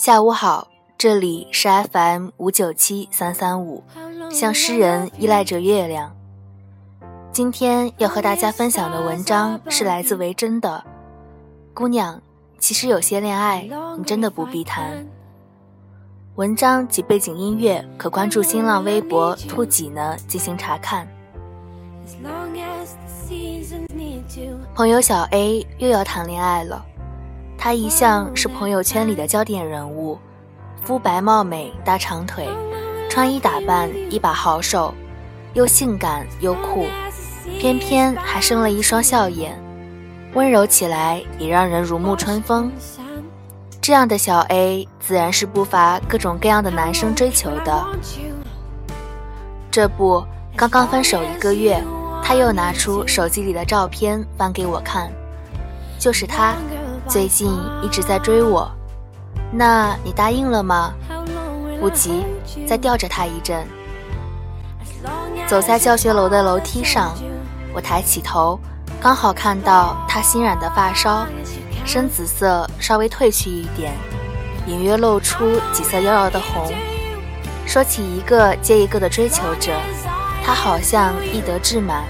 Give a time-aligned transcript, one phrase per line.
[0.00, 0.66] 下午好，
[0.96, 3.84] 这里是 FM 五九七三三五，
[4.30, 6.16] 像诗人依赖着月亮。
[7.30, 10.82] 今天要和大家分享的文章是来自维珍的
[11.74, 12.16] 《姑娘》，
[12.58, 13.68] 其实有些恋爱
[13.98, 15.06] 你真的不必谈。
[16.36, 21.06] 文章及背景音乐可关注新浪微博“兔几呢”进行查看。
[24.74, 26.82] 朋友小 A 又要谈恋爱了，
[27.62, 30.18] 他一向是朋友圈里的焦点人物，
[30.82, 32.48] 肤白貌美，大长腿，
[33.10, 34.94] 穿衣打扮一把好手，
[35.52, 36.86] 又性感又酷。
[37.58, 39.62] 偏偏还生了一双笑眼，
[40.32, 42.72] 温柔起来也让人如沐春风。
[43.78, 47.86] 这样的小 A 自然是不乏各种各样的男生追求的。
[49.70, 50.24] 这不，
[50.56, 51.78] 刚刚分手一个月，
[52.24, 55.12] 他又拿出手机里的照片翻给我看，
[55.98, 56.54] 就是他，
[57.10, 58.70] 最近一直在追我。
[59.50, 60.94] 那你答应了吗？
[61.80, 62.24] 不急，
[62.68, 63.66] 再吊着他一阵。
[65.48, 67.12] 走在教学楼的楼梯上。
[67.74, 68.58] 我抬起头，
[69.00, 71.26] 刚好看到他新染的发梢，
[71.84, 73.92] 深紫色稍微褪去一点，
[74.68, 76.72] 隐约露出几色妖娆的红。
[77.66, 79.72] 说起一个接一个的追求者，
[80.44, 82.04] 他好像意得志满，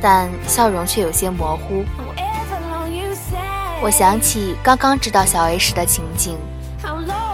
[0.00, 1.84] 但笑容却有些模糊。
[3.80, 6.36] 我想起刚刚知道小 A 时的情景，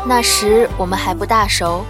[0.07, 1.85] 那时我们还不大熟，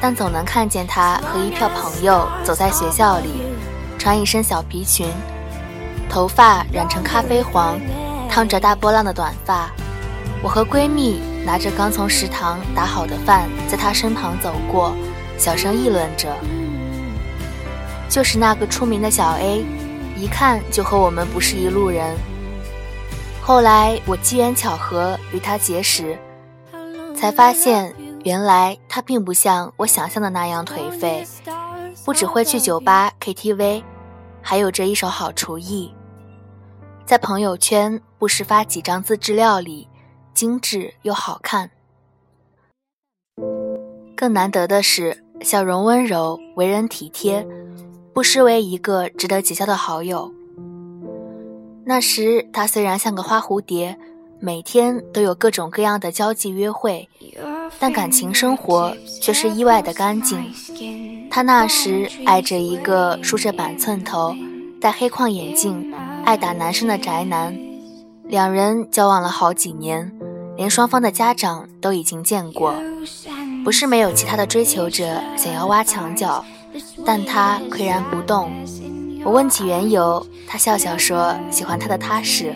[0.00, 3.42] 但总能看见他和一票朋友走在学校里。
[3.98, 5.06] 穿一身小皮裙，
[6.08, 7.78] 头发染成咖啡黄，
[8.30, 9.70] 烫着大波浪的短发。
[10.42, 14.94] 我和闺蜜拿着刚从食堂打好的饭，在她身旁走过，
[15.36, 16.34] 小声议论着。
[18.08, 19.62] 就是那个出名的小 A，
[20.16, 22.16] 一看就和我们不是一路人。
[23.50, 26.16] 后来我机缘巧合与他结识，
[27.16, 31.26] 才发现原来他并不像我想象的那样颓废。
[32.04, 33.82] 不只会去酒吧 KTV，
[34.40, 35.92] 还有着一手好厨艺，
[37.04, 39.88] 在朋友圈不时发几张自制料理，
[40.32, 41.72] 精致又好看。
[44.16, 47.44] 更难得的是，笑容温柔，为人体贴，
[48.14, 50.32] 不失为一个值得结交的好友。
[51.90, 53.98] 那时他虽然像个花蝴蝶，
[54.38, 57.08] 每天都有各种各样的交际约会，
[57.80, 60.54] 但感情生活却是意外的干净。
[61.28, 64.32] 他那时爱着一个梳着板寸头、
[64.80, 65.92] 戴黑框眼镜、
[66.24, 67.58] 爱打男生的宅男，
[68.22, 70.12] 两人交往了好几年，
[70.56, 72.72] 连双方的家长都已经见过。
[73.64, 76.44] 不是没有其他的追求者想要挖墙脚，
[77.04, 78.48] 但他岿然不动。
[79.22, 82.54] 我问起缘由，他笑笑说：“喜欢他的踏实，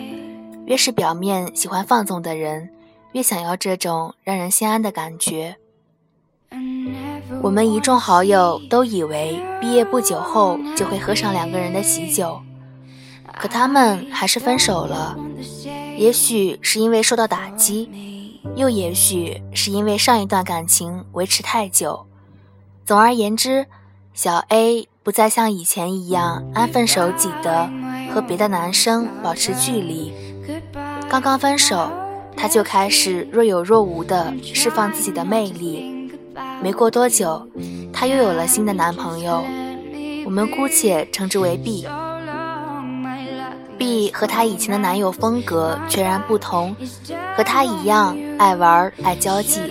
[0.65, 2.69] 越是表面喜欢放纵的人，
[3.11, 5.55] 越想要这种让人心安的感觉。”
[7.41, 12.39] 我们一众好友都以为毕业不久后就会喝上两个人的喜酒，
[13.39, 15.15] 可他们还是分手了。
[15.97, 22.05] 也许是因为受到打击，又也许是因为上一段感情维持太久。
[22.85, 23.65] 总而言之，
[24.13, 27.69] 小 A 不再像以前一样安分守己的
[28.11, 30.11] 和别的男生保持距离。
[31.07, 31.91] 刚刚分手，
[32.35, 36.11] 他就开始若有若无的释放自己的魅力。
[36.59, 37.47] 没过多久，
[37.93, 39.43] 她又有了新的男朋友，
[40.25, 41.85] 我们姑且称之为 B。
[43.77, 46.75] B 和她以前的男友风格全然不同，
[47.37, 49.61] 和她一样爱玩爱交际，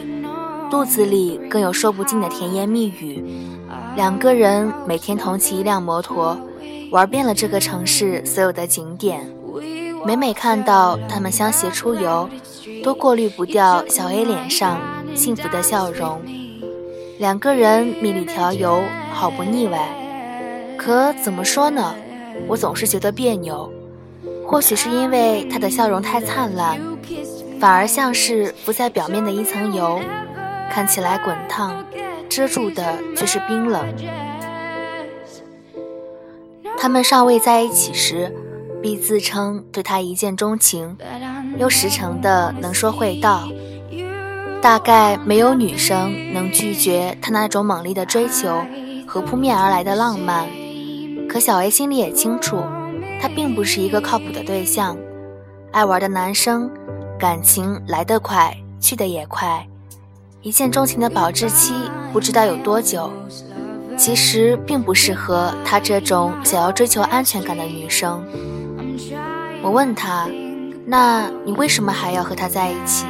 [0.70, 3.24] 肚子里更有说不尽的甜言蜜语。
[3.96, 6.36] 两个人每天同骑一辆摩托，
[6.90, 9.20] 玩遍了这个城市所有的景点。
[10.04, 12.28] 每每看到他们相携出游，
[12.82, 14.80] 都过滤不掉小 A 脸上
[15.14, 16.20] 幸福的笑容。
[17.18, 18.82] 两个人蜜里调油，
[19.12, 19.88] 好不腻歪。
[20.76, 21.94] 可怎么说呢？
[22.48, 23.72] 我总是觉得别扭。
[24.44, 26.80] 或许是因为他的笑容太灿烂，
[27.60, 30.00] 反而像是浮在表面的一层油，
[30.70, 31.82] 看起来滚烫，
[32.28, 33.84] 遮住的却是冰冷。
[36.78, 38.34] 他们尚未在一起时，
[38.82, 40.96] 必自称对他一见钟情，
[41.56, 43.48] 又实诚的能说会道。
[44.60, 48.64] 大概没有女生能拒绝他那种猛烈的追求
[49.06, 50.48] 和扑面而来的浪漫，
[51.28, 52.62] 可小 A 心里也清楚，
[53.20, 54.96] 他并不是一个靠谱的对象。
[55.70, 56.70] 爱玩的男生，
[57.18, 59.66] 感情来得快，去得也快，
[60.44, 61.72] 一见钟情的保质期
[62.12, 63.10] 不知道有多久。
[63.96, 68.22] 其实并不适合他这种想要追求安全感的女生。
[69.62, 70.28] 我问他
[70.84, 73.06] ：“那你为什么还要和他在一起？”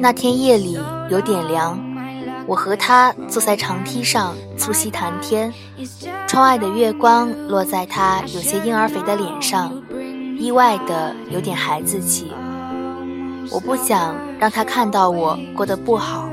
[0.00, 0.78] 那天夜里
[1.10, 1.78] 有点凉，
[2.46, 5.52] 我和他坐在长梯上促膝谈天，
[6.26, 9.82] 窗外的月光落在他有些婴儿肥的脸上，
[10.38, 12.32] 意外的有点孩子气。
[13.50, 16.28] 我不想让他看到我过得不好，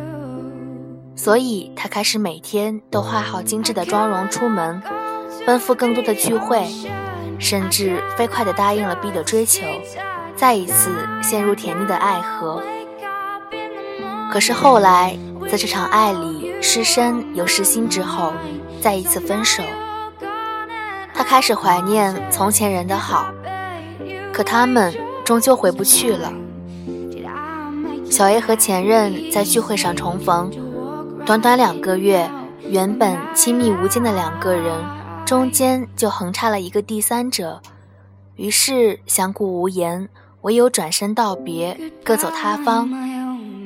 [1.16, 4.82] 所以他开始每天都化好精致的妆容出门，
[5.46, 6.66] 奔赴更多的聚会，
[7.40, 9.62] 甚至飞快地答应了 B 的追求，
[10.36, 10.92] 再一次
[11.22, 12.62] 陷入甜蜜的爱河。
[14.32, 15.18] 可是后来，
[15.50, 18.32] 在这场爱里失身又失心之后，
[18.80, 19.64] 再一次分手。
[21.14, 23.34] 他开始怀念从前人的好，
[24.32, 24.94] 可他们
[25.26, 26.32] 终究回不去了。
[28.10, 30.52] 小 A 和前任在聚会上重逢，
[31.26, 32.30] 短短两个月，
[32.68, 34.84] 原本亲密无间的两个人，
[35.26, 37.62] 中间就横插了一个第三者，
[38.36, 40.10] 于是相顾无言，
[40.42, 42.90] 唯有转身道别，各走他方。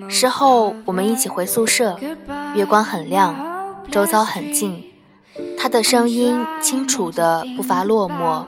[0.09, 1.97] 事后，我们一起回宿舍，
[2.53, 3.33] 月光很亮，
[3.89, 4.83] 周遭很静，
[5.57, 8.43] 他的声音清楚的不乏落寞。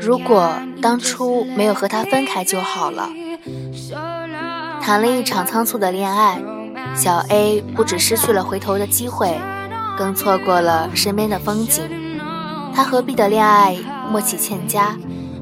[0.00, 0.50] 如果
[0.80, 3.10] 当初没有和他分开就好了。
[4.80, 6.40] 谈了一场仓促的恋爱，
[6.94, 9.38] 小 A 不止失去了回头的机会，
[9.98, 11.84] 更错过了身边的风景。
[12.74, 13.76] 他和 B 的恋爱
[14.10, 14.96] 默契欠佳，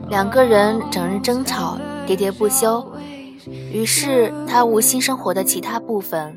[0.09, 2.93] 两个人整日争吵，喋喋不休。
[3.73, 6.35] 于是，他无心生活的其他部分，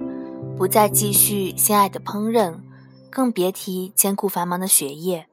[0.58, 2.56] 不再继续心爱的烹饪，
[3.10, 5.28] 更别提兼顾繁忙的学业。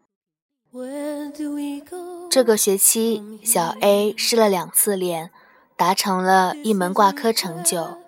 [2.30, 5.30] 这个学期，小 A 失了两次恋，
[5.76, 7.98] 达成了一门挂科成就。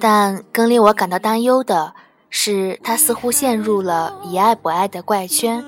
[0.00, 1.94] 但更令我感到担忧的
[2.28, 5.64] 是，他似乎陷入了以爱不爱的怪圈，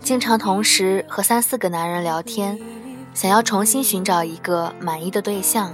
[0.00, 2.58] 经常同时和三四个男人聊天，
[3.12, 5.72] 想要重新寻找一个满意的对象。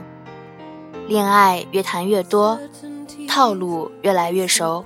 [1.06, 2.58] 恋爱越谈越多，
[3.28, 4.85] 套路越来越熟，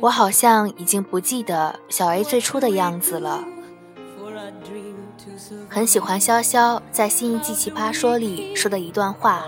[0.00, 3.44] 我好像已经不记得小 A 最初的样子了。
[5.68, 9.44] 很喜欢潇潇在新一季《奇葩说》里说的一段话：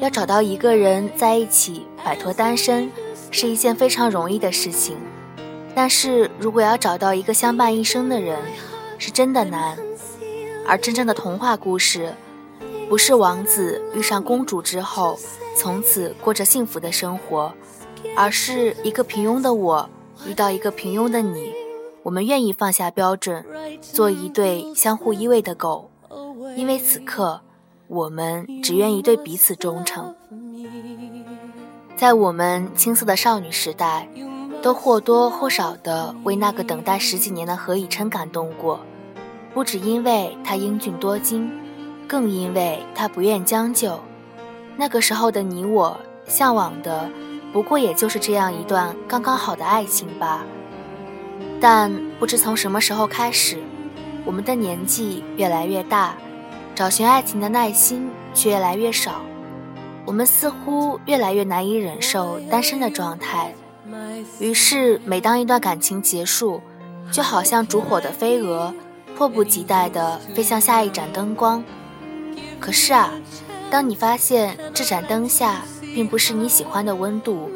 [0.00, 2.90] 要找到一个人在一起，摆脱单身，
[3.30, 4.96] 是一件非常容易的事情。
[5.74, 8.38] 但是如果要找到一个相伴一生的人，
[8.98, 9.76] 是真的难。
[10.66, 12.14] 而真正的童话故事。
[12.88, 15.18] 不是王子遇上公主之后，
[15.56, 17.52] 从此过着幸福的生活，
[18.16, 19.90] 而是一个平庸的我
[20.24, 21.52] 遇到一个平庸的你，
[22.06, 23.44] 我们愿意放下标准，
[23.82, 25.90] 做一对相互依偎的狗，
[26.54, 27.40] 因为此刻
[27.88, 30.14] 我们只愿意对彼此忠诚。
[31.96, 34.08] 在我们青涩的少女时代，
[34.62, 38.78] 都或多或少的为那个等待十几年的何以琛感动过，
[39.52, 41.50] 不只因为他英俊多金。
[42.06, 43.98] 更因为他不愿将就，
[44.76, 45.98] 那个时候的你我
[46.28, 47.10] 向往的，
[47.52, 50.44] 不过也就是这样一段刚刚好的爱情吧。
[51.60, 53.58] 但不知从什么时候开始，
[54.24, 56.14] 我们的年纪越来越大，
[56.74, 59.22] 找寻爱情的耐心却越来越少。
[60.04, 63.52] 我们似乎越来越难以忍受单身的状态，
[64.38, 66.60] 于是每当一段感情结束，
[67.10, 68.72] 就好像烛火的飞蛾，
[69.16, 71.64] 迫不及待地飞向下一盏灯光。
[72.60, 73.10] 可是啊，
[73.68, 75.62] 当你发现这盏灯下
[75.94, 77.50] 并不是你喜欢的温度，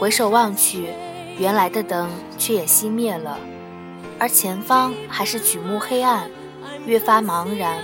[0.00, 0.88] 回首望去，
[1.38, 3.38] 原来的灯却也熄灭了，
[4.18, 6.30] 而前方还是举目黑暗，
[6.86, 7.82] 越发茫然。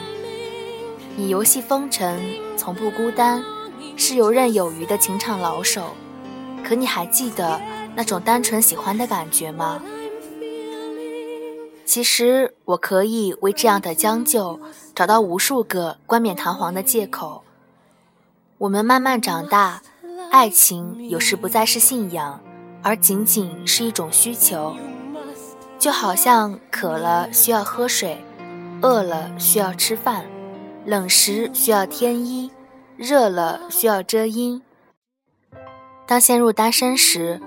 [1.17, 2.21] 你游戏风尘，
[2.57, 3.43] 从不孤单，
[3.97, 5.95] 是游刃有余的情场老手。
[6.65, 7.61] 可你还记得
[7.97, 9.83] 那种单纯喜欢的感觉吗？
[11.85, 14.61] 其实我可以为这样的将就
[14.95, 17.43] 找到无数个冠冕堂皇的借口。
[18.59, 19.83] 我们慢慢长大，
[20.31, 22.41] 爱情有时不再是信仰，
[22.83, 24.77] 而仅仅是一种需求。
[25.79, 28.23] 就好像渴了需要喝水，
[28.83, 30.27] 饿了需要吃饭，
[30.85, 32.51] 冷时需要添衣，
[32.97, 34.61] 热了需要遮阴。
[36.07, 37.41] 当陷入单身时，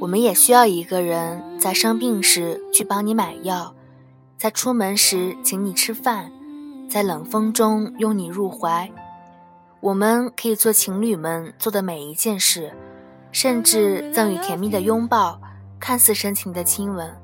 [0.00, 3.74] 我们也需要一个人在生病时去帮你买药。
[4.38, 6.30] 在出门时请你吃饭，
[6.88, 8.90] 在冷风中拥你入怀，
[9.80, 12.72] 我们可以做情侣们做的每一件事，
[13.36, 15.38] 甚至赠予甜蜜的拥抱，
[15.78, 17.14] 看似深情的亲吻。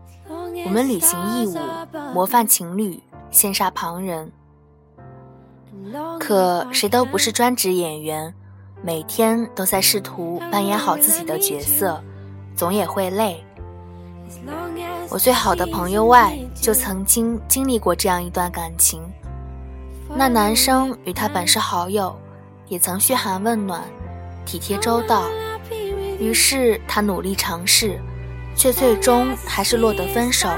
[0.67, 1.57] 我们履行义务，
[2.13, 3.03] 模范情侣，
[3.33, 4.31] 羡煞旁人。
[6.21, 8.35] 可谁都不是专职演员，
[8.83, 11.99] 每天都在试图扮演好自己的角色，
[12.55, 13.43] 总也会累。
[15.09, 19.01] 我最好的朋友外，就曾经经历过这样一段感情。
[20.15, 22.15] 那男生与她本是好友，
[22.69, 23.83] 也曾嘘寒问暖，
[24.45, 25.25] 体贴周到，
[26.23, 27.99] 于是他努力尝试，
[28.55, 30.49] 却最终还是落得分手。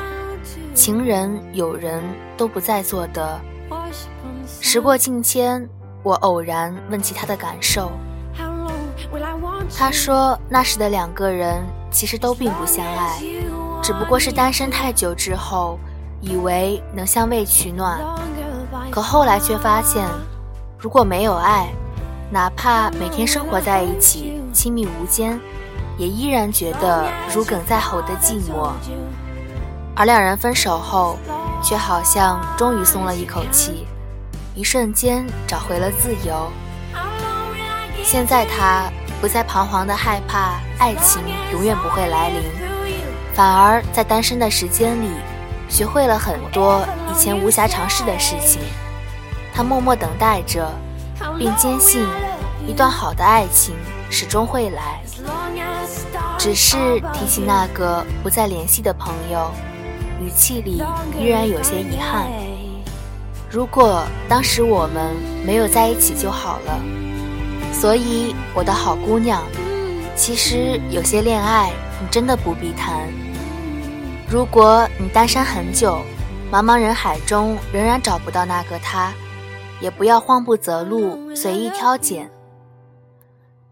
[0.74, 2.02] 情人、友人
[2.36, 3.40] 都不再做的。
[4.60, 5.66] 时过境迁，
[6.02, 7.90] 我偶然问起他的感受，
[9.74, 13.22] 他说那时的两个人其实都并不相爱，
[13.82, 15.78] 只不过是单身太久之后，
[16.20, 17.98] 以为能相偎取暖，
[18.90, 20.06] 可后来却发现，
[20.78, 21.72] 如果没有爱。
[22.30, 25.38] 哪怕每天生活在一起，亲密无间，
[25.98, 28.70] 也依然觉得如鲠在喉的寂寞。
[29.96, 31.18] 而两人分手后，
[31.62, 33.86] 却好像终于松了一口气，
[34.54, 36.50] 一瞬间找回了自由。
[38.02, 38.84] 现在他
[39.20, 41.20] 不再彷徨的害怕爱情
[41.52, 42.42] 永远不会来临，
[43.34, 45.10] 反而在单身的时间里，
[45.68, 48.62] 学会了很多以前无暇尝试的事情。
[49.52, 50.70] 他默默等待着。
[51.38, 52.04] 并坚信，
[52.66, 53.74] 一段好的爱情
[54.10, 55.00] 始终会来。
[56.38, 56.76] 只是
[57.12, 59.50] 提起那个不再联系的朋友，
[60.20, 60.82] 语气里
[61.18, 62.28] 依然有些遗憾。
[63.50, 65.14] 如果当时我们
[65.46, 66.80] 没有在一起就好了。
[67.72, 69.42] 所以，我的好姑娘，
[70.16, 73.08] 其实有些恋爱你真的不必谈。
[74.28, 75.98] 如果你单身很久，
[76.52, 79.12] 茫茫人海中仍然找不到那个他。
[79.80, 82.30] 也不要慌不择路，随意挑拣，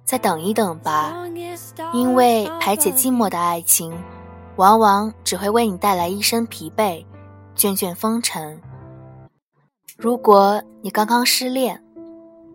[0.05, 1.15] 再等一等吧。
[1.93, 3.93] 因为排解寂寞的爱情，
[4.57, 7.05] 往往只会为你带来一身疲惫、
[7.55, 8.61] 卷卷风尘。
[9.97, 11.83] 如果你刚刚失恋，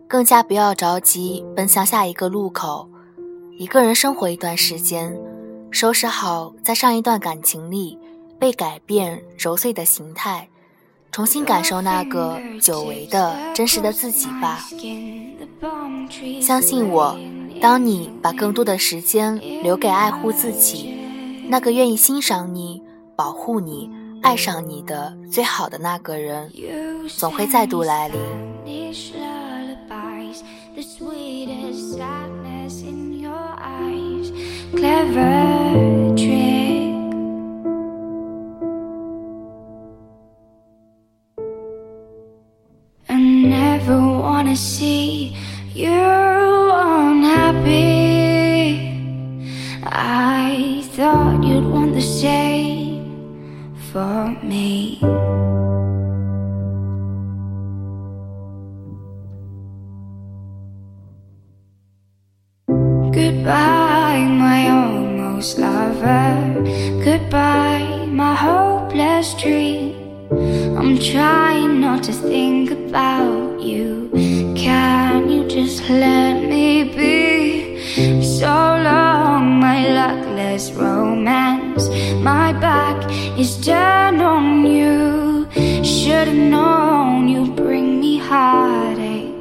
[0.06, 2.88] 更加不要着急奔向下一个路口，
[3.58, 5.18] 一个人生活一段时间，
[5.70, 7.98] 收拾好在上一段感情里
[8.38, 10.48] 被改变揉碎的形态。
[11.10, 14.60] 重新感受那个久违的真实的自己吧。
[16.40, 17.18] 相信我，
[17.60, 20.94] 当你把更多的时间留给爱护自己、
[21.48, 22.82] 那个愿意欣赏你、
[23.16, 23.90] 保护你、
[24.22, 26.50] 爱上你的最好的那个人，
[27.08, 28.18] 总会再度来临。
[34.80, 35.37] wanna
[77.98, 81.88] So long, my luckless romance.
[82.22, 82.96] My back
[83.36, 85.48] is turned on you.
[85.82, 89.34] Should've known you'd bring me heartache.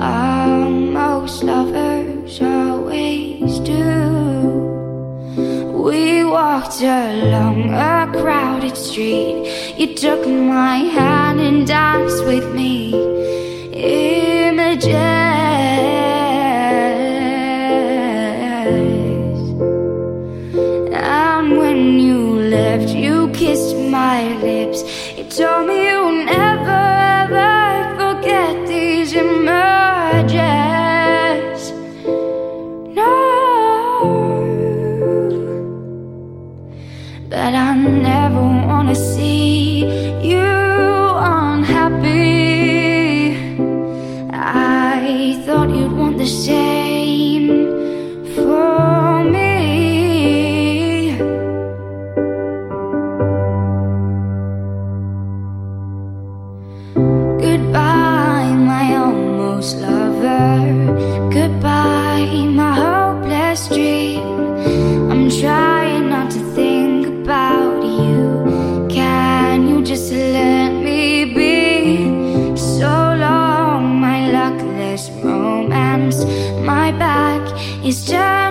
[0.00, 4.48] Oh, most lovers always do.
[5.84, 9.76] We walked along a crowded street.
[9.76, 12.94] You took my hand and danced with me.
[13.74, 14.09] Images.
[18.70, 18.99] away.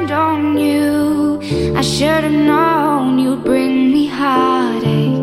[0.07, 1.39] On you.
[1.75, 5.19] I should have known you'd bring me heartache.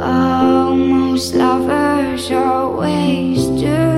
[0.00, 3.93] Almost lovers always do.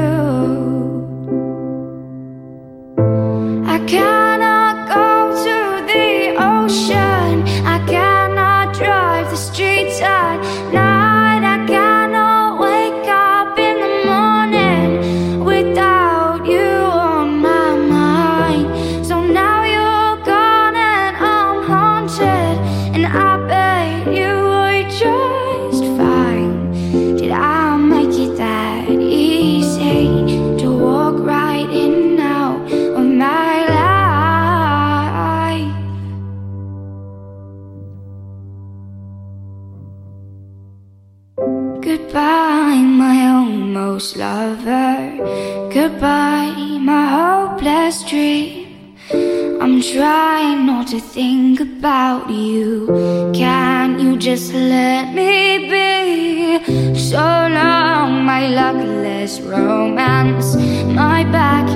[51.17, 52.87] Think about you.
[53.35, 56.95] Can you just let me be?
[56.95, 60.57] So long, my luckless romance.
[60.85, 61.67] My back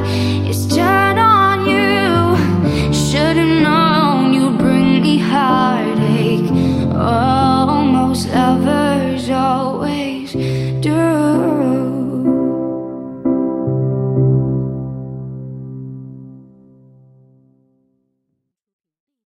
[0.47, 1.10] is turned.